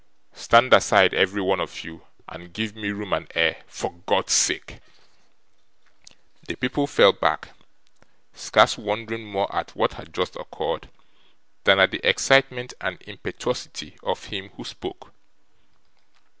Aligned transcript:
Stand 0.33 0.73
aside, 0.73 1.13
every 1.13 1.43
one 1.43 1.59
of 1.59 1.83
you, 1.83 2.07
and 2.27 2.51
give 2.51 2.75
me 2.75 2.89
room 2.89 3.13
and 3.13 3.31
air 3.35 3.61
for 3.67 3.93
God's 4.07 4.33
sake!' 4.33 4.79
The 6.47 6.55
people 6.55 6.87
fell 6.87 7.13
back, 7.13 7.49
scarce 8.33 8.79
wondering 8.79 9.23
more 9.25 9.55
at 9.55 9.75
what 9.75 9.93
had 9.93 10.11
just 10.11 10.35
occurred, 10.35 10.89
than 11.65 11.79
at 11.79 11.91
the 11.91 12.01
excitement 12.03 12.73
and 12.81 12.99
impetuosity 13.03 13.95
of 14.01 14.23
him 14.25 14.49
who 14.57 14.63
spoke. 14.63 15.13